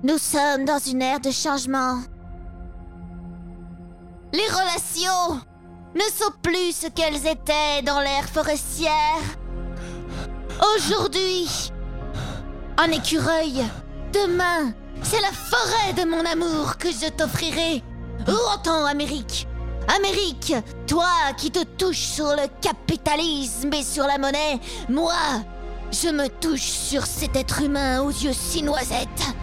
[0.04, 2.02] Nous sommes dans une ère de changement.
[4.34, 5.42] Les relations
[5.96, 9.20] ne sont plus ce qu'elles étaient dans l'ère forestière.
[10.76, 11.72] Aujourd'hui,
[12.78, 13.64] un écureuil.
[14.14, 17.82] Demain, c'est la forêt de mon amour que je t'offrirai.
[18.28, 19.48] Où entends Amérique?
[19.88, 20.54] Amérique,
[20.86, 25.14] toi qui te touches sur le capitalisme et sur la monnaie, moi,
[25.92, 29.36] je me touche sur cet être humain aux yeux si noisettes.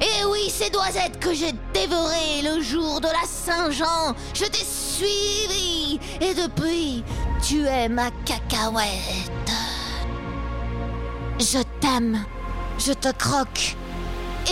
[0.00, 6.00] Et oui, ces noisettes que j'ai dévorées le jour de la Saint-Jean, je t'ai suivi
[6.20, 7.04] et depuis,
[7.40, 9.52] tu es ma cacahuète.
[11.38, 12.24] Je t'aime,
[12.78, 13.76] je te croque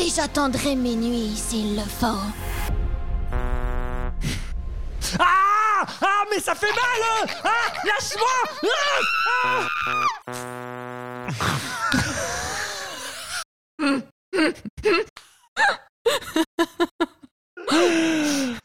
[0.00, 2.06] et j'attendrai mes nuits s'il le faut.
[5.18, 8.36] Ah Ah, mais ça fait mal hein Ah Lâche-moi
[9.44, 9.68] Ah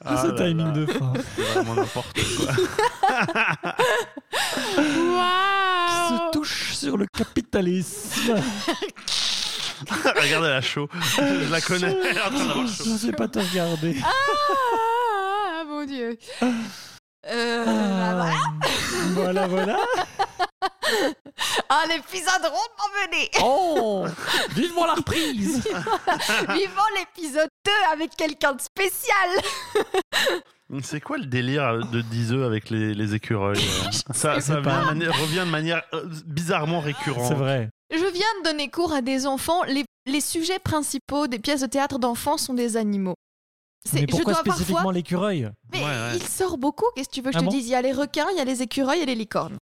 [0.06, 0.72] Ah, Ce timing là.
[0.72, 1.13] de fin.
[1.54, 2.54] Vraiment n'importe quoi.
[4.76, 4.82] Qui
[5.16, 8.36] Waouh se touche sur le capitalisme.
[10.22, 10.88] Regardez la chaud.
[11.17, 11.96] Je la connais.
[12.10, 12.84] Elle est en train d'avoir chaud.
[12.86, 13.98] Je sais pas te regarder.
[14.04, 16.17] Ah, mon dieu.
[17.30, 18.34] Euh, voilà.
[18.34, 18.67] Ah,
[19.13, 19.78] voilà, voilà.
[21.70, 23.30] Un épisode rondement mené.
[23.43, 24.06] Oh
[24.56, 25.58] Vivement la reprise
[26.50, 29.30] Vivant l'épisode 2 avec quelqu'un de spécial.
[30.82, 34.62] C'est quoi le délire de Diseux avec les, les écureuils euh Ça, ça sais pas.
[34.62, 37.28] vient de manière- revient de manière euh, bizarrement récurrente.
[37.28, 37.70] C'est vrai.
[37.91, 39.63] Je viens de donner cours à des enfants.
[39.63, 43.15] Les, les sujets principaux des pièces de théâtre d'enfants sont des animaux.
[43.86, 44.93] C'est- Mais pourquoi je dois spécifiquement parfois...
[44.93, 46.15] l'écureuil Mais Ouais, ouais.
[46.17, 47.65] il sort beaucoup, qu'est-ce que tu veux que je Ah te bon dise?
[47.67, 49.58] Il y a les requins, il y a les écureuils et les licornes.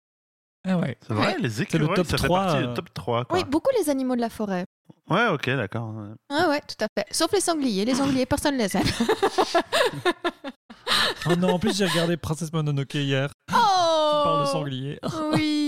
[0.65, 0.97] Ah ouais.
[1.05, 1.39] C'est vrai, Ouais.
[1.41, 2.67] les écureuils, top ça fait 3, partie euh.
[2.67, 3.25] du top 3.
[3.25, 3.37] Quoi.
[3.37, 4.63] Oui, beaucoup les animaux de la forêt.
[5.09, 5.89] Ouais, ok, d'accord.
[5.93, 6.13] ouais.
[6.29, 7.05] Ah ouais, tout à fait.
[7.13, 7.83] Sauf les sangliers.
[7.83, 8.83] Les sangliers, personne les aime.
[11.25, 13.29] Oh non, en plus j'ai regardé Princesse Mononoke hier.
[13.51, 14.99] Oh Qui parle de sanglier.
[15.33, 15.62] Oui.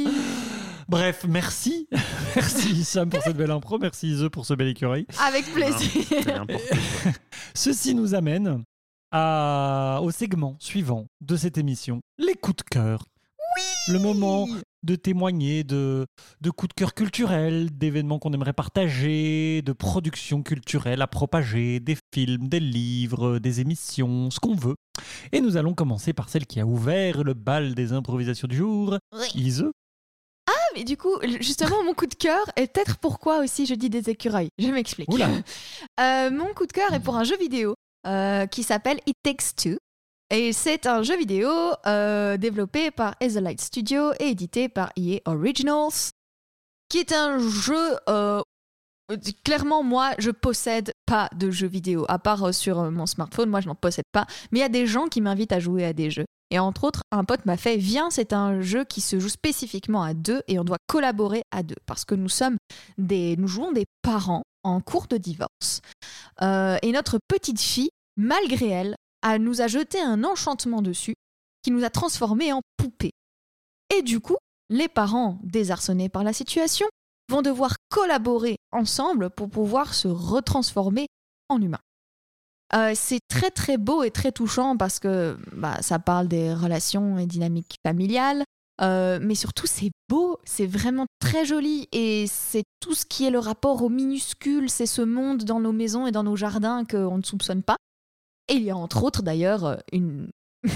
[0.87, 1.87] Bref, merci.
[2.35, 3.79] Merci Sam pour cette belle impro.
[3.79, 5.07] Merci Ise pour ce bel écureuil.
[5.25, 6.45] Avec plaisir.
[7.55, 8.63] Ceci nous amène
[9.11, 13.05] à, au segment suivant de cette émission, les coups de cœur.
[13.57, 14.47] Oui Le moment
[14.83, 16.05] de témoigner de,
[16.41, 21.97] de coups de cœur culturels, d'événements qu'on aimerait partager, de productions culturelles à propager, des
[22.13, 24.75] films, des livres, des émissions, ce qu'on veut.
[25.31, 28.97] Et nous allons commencer par celle qui a ouvert le bal des improvisations du jour,
[29.13, 29.27] Oui.
[29.33, 29.65] Ise.
[30.75, 34.09] Mais du coup, justement, mon coup de cœur est peut-être pourquoi aussi je dis des
[34.09, 34.49] écureuils.
[34.59, 35.09] Je m'explique.
[35.99, 37.73] Euh, mon coup de cœur est pour un jeu vidéo
[38.05, 39.77] euh, qui s'appelle It Takes Two.
[40.29, 41.49] Et c'est un jeu vidéo
[41.85, 46.11] euh, développé par Light Studio et édité par EA Originals,
[46.89, 47.95] qui est un jeu.
[48.09, 48.41] euh,
[49.43, 53.49] clairement, moi, je possède pas de jeux vidéo, à part euh, sur euh, mon smartphone,
[53.49, 54.25] moi, je n'en possède pas.
[54.51, 56.25] Mais il y a des gens qui m'invitent à jouer à des jeux.
[56.51, 60.03] Et entre autres, un pote m'a fait Viens, c'est un jeu qui se joue spécifiquement
[60.03, 62.57] à deux et on doit collaborer à deux parce que nous sommes
[62.97, 65.81] des, nous jouons des parents en cours de divorce.
[66.41, 71.15] Euh, et notre petite fille, malgré elle, a, nous a jeté un enchantement dessus
[71.63, 73.13] qui nous a transformés en poupées.
[73.95, 74.37] Et du coup,
[74.69, 76.87] les parents, désarçonnés par la situation,
[77.29, 81.07] vont devoir collaborer ensemble pour pouvoir se retransformer
[81.49, 81.79] en humains.
[82.73, 87.19] Euh, c'est très très beau et très touchant parce que bah, ça parle des relations
[87.19, 88.43] et dynamiques familiales,
[88.81, 93.29] euh, mais surtout c'est beau, c'est vraiment très joli et c'est tout ce qui est
[93.29, 97.17] le rapport au minuscule, c'est ce monde dans nos maisons et dans nos jardins qu'on
[97.17, 97.77] ne soupçonne pas.
[98.47, 100.29] Et il y a entre autres d'ailleurs une...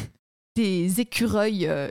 [0.56, 1.88] des écureuils euh,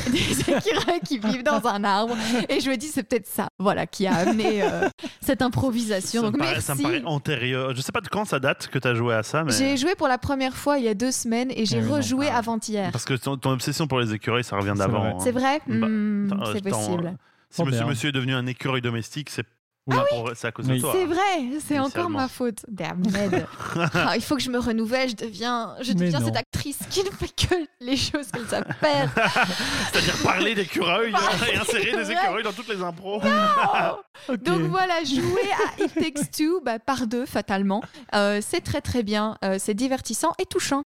[0.10, 2.16] des écureuils qui vivent dans un arbre.
[2.48, 4.88] Et je me dis, c'est peut-être ça, voilà, qui a amené euh,
[5.20, 6.20] cette improvisation.
[6.22, 6.66] Ça me, Donc paraît, merci.
[6.66, 7.74] ça me paraît antérieur.
[7.74, 9.52] Je sais pas de quand ça date que tu as joué à ça, mais.
[9.52, 11.90] J'ai joué pour la première fois il y a deux semaines et j'ai Ah oui,
[11.92, 12.38] rejoué Ah.
[12.38, 12.90] avant-hier.
[12.92, 15.00] Parce que ton, ton obsession pour les écureuils, ça revient C'est d'avant.
[15.00, 15.10] vrai.
[15.10, 15.18] hein.
[15.20, 15.60] C'est vrai?
[15.66, 17.16] Bah, Hmm, C'est attends, possible.
[17.50, 19.44] Si Oh, monsieur, monsieur est devenu un écureuil domestique, c'est
[19.86, 19.96] Oui.
[19.96, 20.80] pas pour- c'est à cause de Oui.
[20.80, 20.92] toi.
[20.94, 22.64] C'est vrai, c'est encore ma faute.
[22.68, 23.44] Damn it.
[23.94, 27.10] Ah, il faut que je me renouvelle, je deviens, je deviens cette actrice qui ne
[27.10, 29.12] fait que les choses qu'elle faire.
[29.92, 31.20] C'est-à-dire parler d'écureuils Bah,
[31.52, 33.20] et insérer des écureuils dans toutes les impros.
[34.44, 37.82] Donc voilà, jouer à It Takes Two bah, par deux, fatalement.
[38.14, 40.82] Euh, c'est très très bien, euh, c'est divertissant et touchant.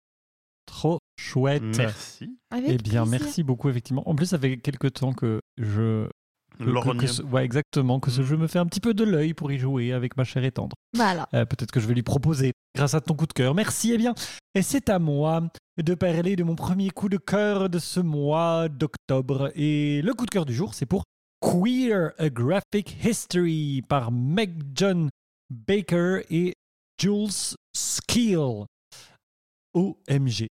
[0.66, 1.62] Trop chouette.
[1.76, 2.36] Merci.
[2.50, 3.06] Avec Eh bien, plaisir.
[3.06, 4.08] merci beaucoup, effectivement.
[4.08, 6.08] En plus, ça fait quelques temps que je.
[6.58, 6.98] Que- que- Lorgne.
[6.98, 9.50] que ce- ouais, exactement, que ce jeu me fait un petit peu de l'œil pour
[9.52, 10.74] y jouer avec ma chère et tendre.
[10.94, 11.28] Voilà.
[11.34, 13.54] Euh, Peut-être que je vais lui proposer grâce à ton coup de cœur.
[13.54, 13.92] Merci.
[13.92, 14.14] Eh bien,
[14.54, 15.42] et c'est à moi
[15.82, 19.50] de parler de mon premier coup de cœur de ce mois d'octobre.
[19.54, 21.04] Et le coup de cœur du jour, c'est pour
[21.40, 25.08] Queer A Graphic History par Meg John
[25.50, 26.54] Baker et
[27.00, 28.64] Jules Skill.
[29.74, 30.48] OMG.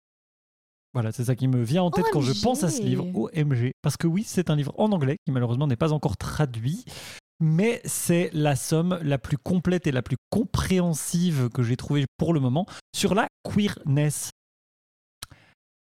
[0.96, 3.06] Voilà, c'est ça qui me vient en tête quand je pense à ce livre.
[3.14, 3.72] OMG.
[3.82, 6.86] Parce que oui, c'est un livre en anglais qui malheureusement n'est pas encore traduit.
[7.42, 12.34] Mais c'est la somme la plus complète et la plus compréhensive que j'ai trouvée pour
[12.34, 14.30] le moment sur la queerness.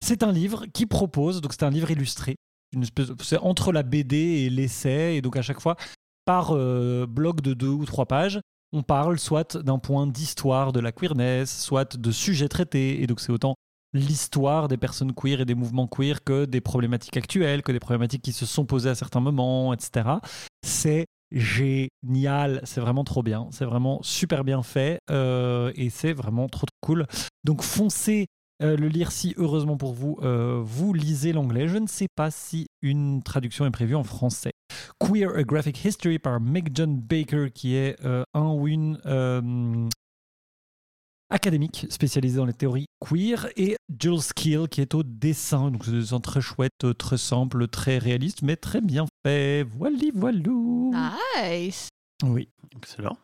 [0.03, 2.37] C'est un livre qui propose, donc c'est un livre illustré,
[3.21, 5.77] c'est entre la BD et l'essai, et donc à chaque fois,
[6.25, 8.41] par euh, bloc de deux ou trois pages,
[8.73, 13.21] on parle soit d'un point d'histoire de la queerness, soit de sujets traités, et donc
[13.21, 13.55] c'est autant
[13.93, 18.23] l'histoire des personnes queer et des mouvements queer que des problématiques actuelles, que des problématiques
[18.23, 20.09] qui se sont posées à certains moments, etc.
[20.65, 26.49] C'est génial, c'est vraiment trop bien, c'est vraiment super bien fait euh, et c'est vraiment
[26.49, 27.07] trop, cool.
[27.45, 28.27] Donc foncez
[28.63, 31.69] euh, le lire si heureusement pour vous, euh, vous lisez l'anglais.
[31.69, 34.53] Je ne sais pas si une traduction est prévue en français.
[34.99, 37.97] Queer A Graphic History par Meg John Baker qui est
[38.35, 38.99] un ou une
[41.33, 45.71] académique spécialisée dans les théories queer et Jules Skill qui est au dessin.
[45.71, 49.65] Donc c'est des dessins très chouettes, très simples, très réalistes mais très bien fait.
[49.65, 50.95] Voilà, voilou.
[51.37, 51.89] Nice.
[52.23, 52.49] Oui.
[52.77, 53.17] Excellent.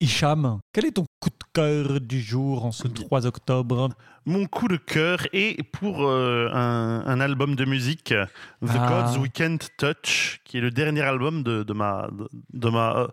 [0.00, 3.88] Hicham, quel est ton coup de cœur du jour en ce 3 octobre
[4.26, 8.88] Mon coup de cœur est pour euh, un, un album de musique, The Ah.
[8.88, 13.06] God's Weekend Touch, qui est le dernier album de, de ma de, de ma euh,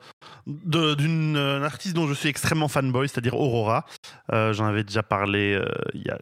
[0.48, 3.86] de- d'une euh, artiste dont je suis extrêmement fanboy, c'est-à-dire Aurora.
[4.34, 6.18] Euh, J'en avais déjà parlé euh, il y a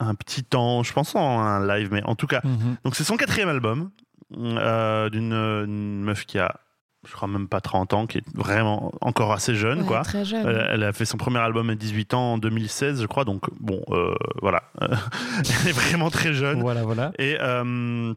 [0.00, 2.76] un petit temps, je pense en un live, mais en tout cas, Mhm.
[2.84, 3.90] donc c'est son quatrième album
[4.36, 6.56] euh, d'une une meuf qui a,
[7.06, 10.00] je crois même pas 30 ans, qui est vraiment encore assez jeune, Ouais, quoi.
[10.02, 10.46] Très jeune.
[10.46, 13.24] Elle, elle a fait son premier album à 18 ans en 2016, je crois.
[13.24, 14.62] Donc, bon, euh, voilà.
[14.80, 16.60] elle est vraiment très jeune.
[16.60, 17.12] Voilà, voilà.
[17.18, 18.14] Et euh,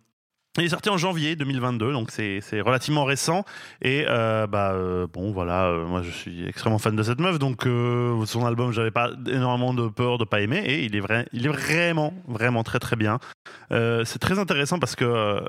[0.61, 3.45] il est sorti en janvier 2022, donc c'est relativement récent.
[3.81, 7.39] Et euh, bah euh, bon, voilà, euh, moi je suis extrêmement fan de cette meuf,
[7.39, 7.63] donc
[8.25, 11.45] son album, j'avais pas énormément de peur de pas aimer, et il est vrai, il
[11.45, 13.19] est vraiment, vraiment très très bien.
[13.71, 15.41] C'est très intéressant parce que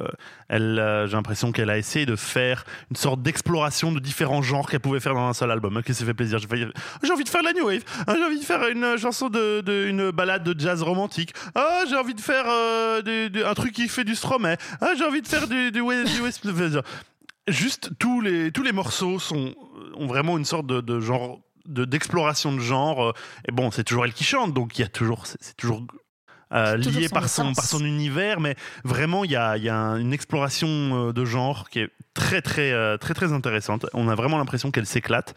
[0.49, 4.81] elle, j'ai l'impression qu'elle a essayé de faire une sorte d'exploration de différents genres qu'elle
[4.81, 6.39] pouvait faire dans un seul album, qui s'est fait plaisir.
[6.39, 8.67] J'ai failli- j'ai envie de faire de la new wave, Ah, j'ai envie de faire
[8.69, 11.33] une chanson de, une balade de jazz romantique.
[11.55, 14.57] Ah, j'ai envie de faire un truc qui fait du Stromae.
[14.99, 16.45] J'ai envie de faire du, du, West- du West-
[17.49, 19.55] Juste tous les tous les morceaux sont
[19.95, 23.03] ont vraiment une sorte de, de genre d'exploration de genre.
[23.09, 23.13] euh,
[23.49, 25.83] Et bon, c'est toujours elle qui chante, donc il y a toujours c'est toujours
[26.53, 29.77] euh, toujours lié par son par son univers, mais vraiment il y a y a
[29.77, 30.69] un- une exploration
[31.09, 33.87] euh, de genre qui est très très très très intéressante.
[33.95, 35.35] On a vraiment l'impression qu'elle s'éclate.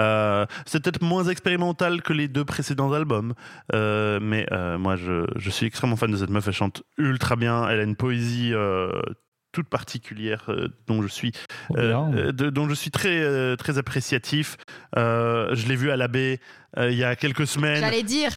[0.00, 3.34] Euh, c'est peut-être moins expérimental que les deux précédents albums,
[3.74, 6.46] euh, mais euh, moi je, je suis extrêmement fan de cette meuf.
[6.48, 7.68] Elle chante ultra bien.
[7.68, 8.90] Elle a une poésie euh,
[9.52, 11.32] toute particulière euh, dont je suis
[11.76, 14.56] euh, de- dont je suis très euh, très appréciatif.
[14.96, 16.40] Euh, je l'ai vu à la baie
[16.78, 17.80] euh, il y a quelques semaines.
[17.80, 18.30] J'allais dire.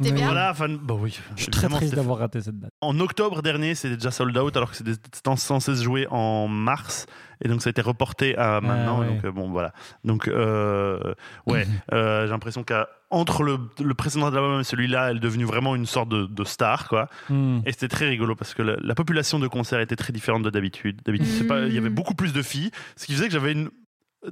[0.00, 0.26] C'était bien.
[0.26, 1.18] Voilà, enfin, bah oui.
[1.36, 2.72] Je suis très triste d'avoir raté cette date.
[2.80, 4.94] En octobre dernier, c'était déjà sold out, alors que c'était
[5.36, 7.06] censé se jouer en mars,
[7.42, 9.00] et donc ça a été reporté à maintenant.
[9.00, 9.08] ouais.
[9.08, 9.72] Donc euh, bon, voilà.
[10.04, 11.14] Donc euh,
[11.46, 15.74] ouais, euh, j'ai l'impression qu'entre le, le précédent album et celui-là, elle est devenue vraiment
[15.76, 17.08] une sorte de, de star, quoi.
[17.28, 17.58] Hmm.
[17.66, 20.50] Et c'était très rigolo parce que la, la population de concert était très différente de
[20.50, 21.00] d'habitude.
[21.04, 21.94] D'habitude, il y avait Mm.
[21.94, 23.70] beaucoup plus de filles, ce qui faisait que j'avais une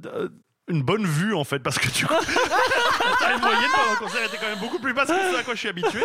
[0.05, 0.29] euh,
[0.69, 4.47] une bonne vue en fait parce que tu la moyenne pendant le concert était quand
[4.49, 6.01] même beaucoup plus basse que ce à quoi je suis habitué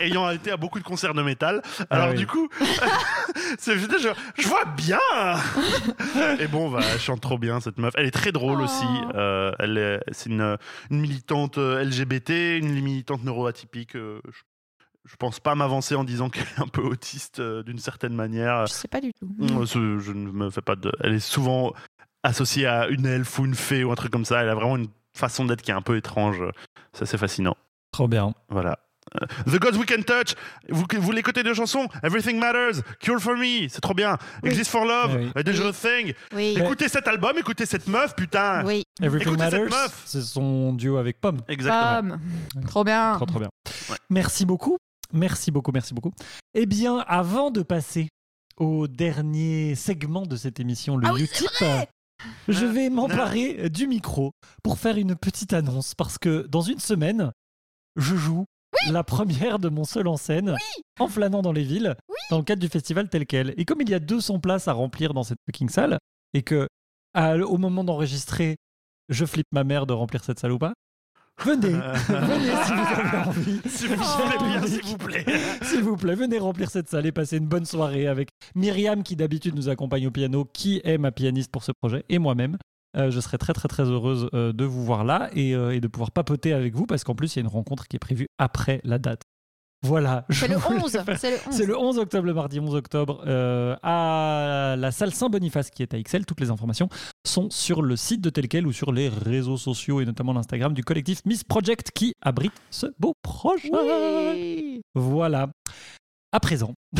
[0.00, 2.16] ayant été à beaucoup de concerts de métal alors Ah oui.
[2.16, 2.48] du coup
[3.58, 5.00] c'est genre, je vois bien
[6.38, 8.64] et bon bah, elle chante trop bien cette meuf elle est très drôle Oh.
[8.64, 10.56] aussi Euh, elle est- c'est une,
[10.90, 14.42] une militante euh, LGBT une militante neuroatypique euh, je-
[15.04, 18.66] je pense pas m'avancer en disant qu'elle est un peu autiste euh, d'une certaine manière.
[18.66, 19.26] Je sais pas du tout.
[19.40, 20.92] Euh, ce- Je ne me fais pas de.
[21.00, 21.72] Elle est souvent
[22.22, 24.42] associée à une elfe ou une fée ou un truc comme ça.
[24.42, 26.42] Elle a vraiment une façon d'être qui est un peu étrange.
[26.92, 27.56] Ça, c'est fascinant.
[27.92, 28.34] Trop bien.
[28.48, 28.78] Voilà.
[29.22, 30.34] Euh, The Gods We Can Touch.
[30.68, 34.18] Vous, vous voulez écouter deux chansons Everything Matters, Cure for Me, c'est trop bien.
[34.42, 34.50] Oui.
[34.50, 35.32] Exist for Love, Oui.
[35.34, 36.12] A Dangerous Thing.
[36.34, 36.54] Oui.
[36.58, 38.62] Écoutez cet album, écoutez cette meuf, putain.
[38.66, 38.82] Oui.
[39.00, 40.02] Everything Écoutez cette Matters, meuf.
[40.04, 41.40] c'est son duo avec Pomme.
[41.48, 42.18] Exactement.
[42.54, 42.66] Bam.
[42.66, 43.14] Trop bien.
[43.16, 43.48] Trop, trop bien.
[43.88, 43.96] Ouais.
[44.10, 44.76] Merci beaucoup.
[45.14, 46.12] Merci beaucoup, merci beaucoup.
[46.52, 48.08] Eh bien, avant de passer
[48.58, 51.88] au dernier segment de cette émission, le Ah oui, Utip, c'est vrai
[52.48, 57.32] je vais m'emparer du micro pour faire une petite annonce parce que dans une semaine,
[57.96, 58.44] je joue
[58.90, 60.54] la première de mon seul en scène
[61.00, 61.94] en flânant dans les villes
[62.30, 63.54] dans le cadre du festival tel quel.
[63.56, 65.98] Et comme il y a 200 places à remplir dans cette fucking salle
[66.34, 66.68] et que
[67.14, 68.56] à- au moment d'enregistrer,
[69.08, 70.74] je flippe ma mère de remplir cette salle ou pas,
[71.44, 71.70] venez,
[72.08, 73.60] venez si vous avez envie.
[73.66, 75.24] S'il vous plaît, bien, s'il vous plaît.
[75.62, 79.16] S'il vous plaît, venez remplir cette salle et passer une bonne soirée avec Myriam qui
[79.16, 82.56] d'habitude nous accompagne au piano, qui est ma pianiste pour ce projet, et moi-même.
[82.96, 85.80] Euh, je serai très très très heureuse euh, de vous voir là et, euh, et
[85.80, 88.00] de pouvoir papoter avec vous parce qu'en plus il y a une rencontre qui est
[88.00, 89.22] prévue après la date.
[89.82, 90.24] Voilà.
[90.30, 90.90] C'est le voulais 11.
[91.04, 91.54] faire- C'est le 11.
[91.54, 95.94] C'est le 11 octobre, le mardi 11 octobre, euh, à la salle Saint-Boniface qui est
[95.94, 96.26] à Ixelles.
[96.26, 96.88] Toutes les informations
[97.24, 100.82] sont sur le site de Telquel ou sur les réseaux sociaux et notamment l'Instagram du
[100.82, 103.70] collectif Miss Project qui abrite ce beau projet.
[103.72, 104.80] Oui.
[104.94, 105.48] Voilà.
[106.32, 106.74] À présent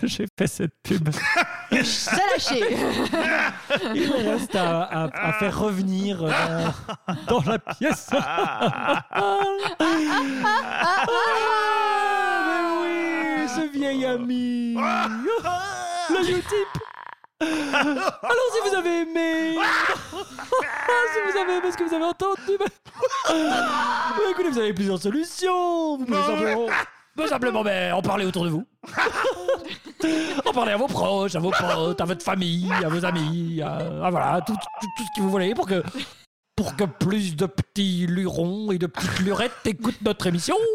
[0.00, 1.08] que j'ai fait cette pub,
[1.84, 2.76] C'est lâché.
[3.94, 6.74] il reste à, à- à faire revenir dans,
[7.28, 8.08] dans la pièce.
[8.12, 9.04] Ah,
[12.46, 14.74] mais oui, ce vieil ami.
[16.10, 16.68] Le Utip.
[17.42, 19.56] Alors si vous avez aimé,
[21.12, 22.66] si vous avez aimé ce que vous avez entendu, bah,
[23.28, 25.96] bah, écoutez, vous avez plusieurs solutions.
[25.96, 26.66] Vous pouvez simplement,
[27.20, 28.66] bah, simplement ben, en parler autour de vous.
[30.46, 34.06] en parler à vos proches, à vos potes, à votre famille, à vos amis, à,
[34.06, 35.82] à voilà, tout, tout, tout ce que vous voulez pour que,
[36.56, 40.56] pour que plus de petits lurons et de petites lurettes écoutent notre émission.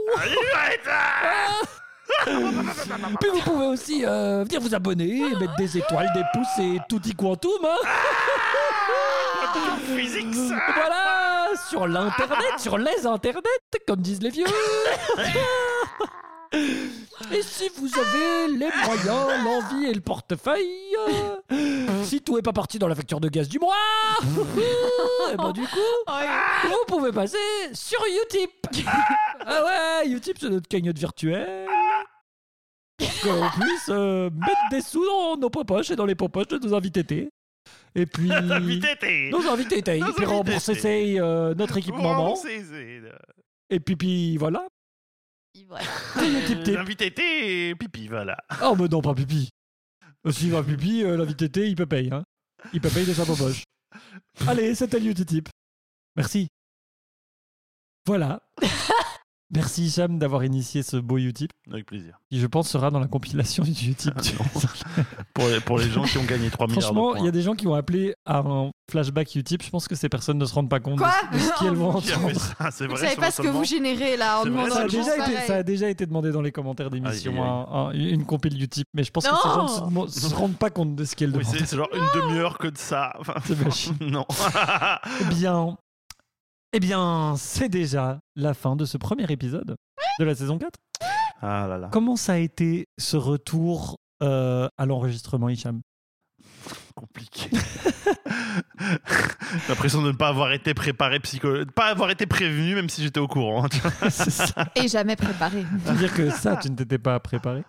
[2.25, 6.79] Puis vous pouvez aussi euh, venir vous abonner, et mettre des étoiles, des pouces et
[6.89, 7.51] tutti quantum.
[7.63, 7.89] Hein
[10.73, 13.41] voilà, sur l'internet, sur les internets,
[13.87, 14.45] comme disent les vieux.
[16.53, 20.95] Et si vous avez les moyens, l'envie et le portefeuille,
[21.51, 23.73] euh, si tout est pas parti dans la facture de gaz du mois,
[25.31, 25.77] et ben du coup,
[26.65, 27.37] vous pouvez passer
[27.73, 28.51] sur Utip.
[29.47, 29.63] Ah
[30.03, 31.67] ouais, Utip c'est notre cagnotte virtuelle.
[33.21, 36.73] Qu'on puisse euh, mettre des sous dans nos popoches et dans les popoches de nos
[36.73, 37.29] invités.
[37.93, 38.27] Et puis.
[39.31, 39.77] Nos invités.
[39.79, 42.35] Et puis rembourser euh, notre équipe maman.
[42.35, 43.01] C'est- c'est-
[43.69, 44.65] Et puis, puis voilà.
[45.67, 45.85] Voilà.
[46.67, 48.37] L'invité et pipi, voilà.
[48.63, 49.49] Oh, mais non, pas pipi.
[50.31, 52.11] S'il va pipi, euh, l'invité thé, il peut payer.
[52.11, 52.23] Hein.
[52.73, 53.63] Il peut payer de sa popoche.
[54.47, 55.49] Allez, c'était le Utip.
[56.15, 56.47] Merci.
[58.07, 58.41] Voilà.
[59.51, 62.19] Merci Hicham d'avoir initié ce beau Utip, Avec plaisir.
[62.31, 64.13] qui je pense sera dans la compilation du Utip.
[65.37, 65.43] Non.
[65.43, 67.41] Pour les, pour les gens qui ont gagné 3 milliards Franchement, il y a des
[67.41, 69.63] gens qui vont appeler à un flashback Utip.
[69.63, 71.73] Je pense que ces personnes ne se rendent pas compte Quoi de, de ce qu'elles
[71.75, 72.31] vont entendre.
[72.39, 74.75] ça, c'est Vous vrai, savez pas non ce que vous générez là en vrai, demandant
[74.75, 77.91] Ça a, déjà été, ça a déjà été demandé dans les commentaires d'émission, un- un-
[77.91, 80.69] une compile Utip, mais je pense que ces gens ne se, Non se rendent pas
[80.69, 81.55] compte de ce qu'elles Oui, demandent.
[81.57, 83.13] c'est c'est genre une demi-heure que de ça.
[83.19, 83.33] Enfin,
[84.01, 84.25] non.
[85.21, 85.77] Eh bien,
[86.71, 89.75] eh bien, c'est déjà la fin de ce premier épisode
[90.19, 90.69] de la saison 4.
[91.41, 91.89] ah là là.
[91.91, 95.81] Comment ça a été ce retour euh, à l'enregistrement, Hicham
[96.95, 97.49] Compliqué.
[98.79, 101.65] J'ai l'impression de ne pas avoir été préparé psycho...
[101.65, 103.67] de pas avoir été prévenu même si j'étais au courant.
[104.09, 104.47] ça.
[104.75, 105.65] Et jamais préparé.
[105.83, 107.63] C'est-à-dire que ça, tu ne t'étais pas préparé?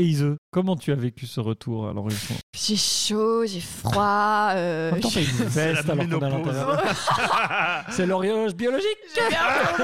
[0.00, 2.38] Et Ise, comment tu as vécu ce retour à l'enregistrement?
[2.56, 4.50] J'ai chaud, j'ai froid.
[4.54, 5.02] euh, une
[5.50, 5.82] C'est la.
[7.90, 9.82] C'est l'horloge biologique J'ai bientôt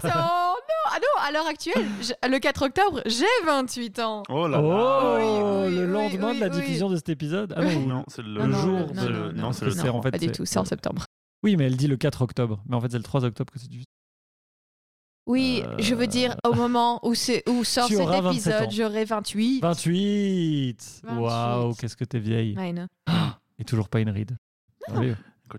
[0.00, 0.51] 28 ans.
[0.94, 4.22] Ah non, à l'heure actuelle, je- le 4 octobre, j'ai 28 ans.
[4.28, 4.62] Oh là là.
[4.62, 6.60] Oh, Oui, oui, le oui, lendemain oui, de la oui.
[6.60, 8.72] diffusion de cet épisode Ah non, Non, c'est le, Non, non, jour.
[8.72, 10.58] non, de- non, non, non, c'est le c'est en fait, pas du c'est- tout, c'est
[10.58, 11.04] en septembre.
[11.42, 12.62] Oui, mais elle dit le 4 octobre.
[12.68, 13.82] Mais en fait, c'est le 3 octobre que c'est du.
[15.26, 18.52] Oui, Euh, je veux dire, au moment où, c'est- où sort Tu cet auras 27
[18.54, 18.64] ans.
[18.64, 19.60] épisode, j'aurai 28.
[19.62, 21.80] 28 Waouh, 28.
[21.80, 22.56] qu'est-ce que t'es vieille.
[22.56, 22.86] Ouais, non.
[23.58, 24.36] Et toujours pas une ride.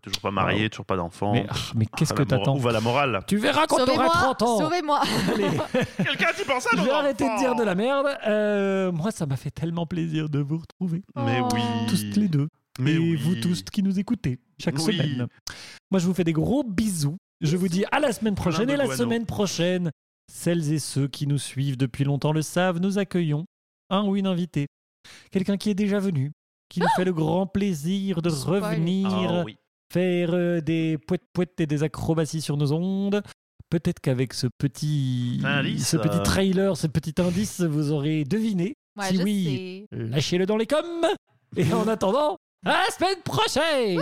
[0.01, 1.33] Toujours pas marié, toujours pas d'enfant.
[1.33, 3.19] Mais, ah, mais qu'est-ce Ah, que t'attends Où va la morale?
[3.27, 5.01] Tu verras quand t'auras Sauvez-moi, 30 ans sauvez-moi.
[5.97, 8.07] Quelqu'un t'y pense à vais arrêter de dire de la merde.
[8.27, 11.03] Euh, moi, ça m'a fait tellement plaisir de vous retrouver.
[11.15, 11.49] Mais Oh.
[11.53, 11.61] oui.
[11.89, 12.47] Tous les deux.
[12.79, 13.15] Mais et oui.
[13.17, 14.97] vous tous qui nous écoutez chaque Oui.
[14.97, 15.27] semaine.
[15.91, 17.17] Moi, je vous fais des gros bisous.
[17.41, 18.69] Je vous dis à la semaine prochaine.
[18.69, 18.97] Et la guano.
[19.03, 19.91] semaine prochaine,
[20.31, 23.45] Celles et ceux qui nous suivent depuis longtemps le savent, nous accueillons
[23.89, 24.67] un ou une invitée.
[25.31, 26.31] Quelqu'un qui est déjà venu,
[26.69, 29.57] qui nous fait le grand plaisir de revenir Ah oui.
[29.93, 33.21] Faire euh, des poètes-poètes et des acrobaties sur nos ondes.
[33.69, 36.23] Peut-être qu'avec ce petit, Indice, ce petit euh.
[36.23, 38.75] trailer, ce petit indice, vous aurez deviné.
[38.97, 41.07] Ouais, si oui, lâchez-le dans les coms.
[41.55, 43.99] Et en attendant, à la semaine prochaine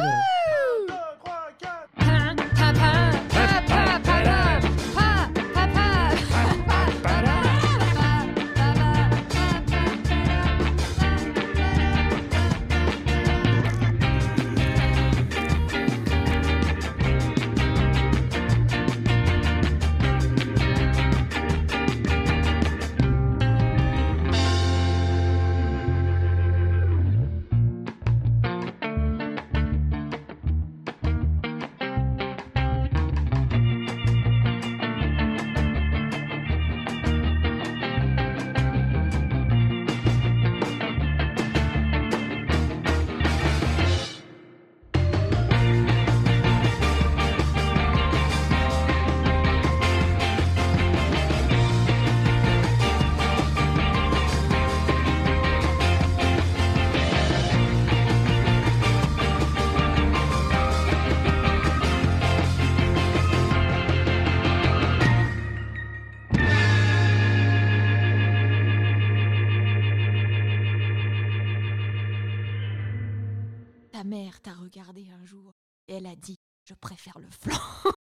[75.91, 77.57] elle a dit Je préfère le flan.